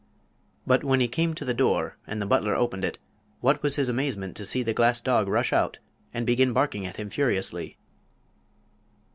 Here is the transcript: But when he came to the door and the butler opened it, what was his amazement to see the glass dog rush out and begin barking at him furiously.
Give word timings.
But 0.65 0.83
when 0.83 0.99
he 0.99 1.07
came 1.07 1.35
to 1.35 1.45
the 1.45 1.53
door 1.53 1.95
and 2.07 2.19
the 2.19 2.25
butler 2.25 2.55
opened 2.55 2.83
it, 2.83 2.97
what 3.39 3.61
was 3.61 3.75
his 3.75 3.87
amazement 3.87 4.35
to 4.37 4.45
see 4.45 4.63
the 4.63 4.73
glass 4.73 4.99
dog 4.99 5.27
rush 5.27 5.53
out 5.53 5.77
and 6.11 6.25
begin 6.25 6.53
barking 6.53 6.87
at 6.87 6.97
him 6.97 7.11
furiously. 7.11 7.77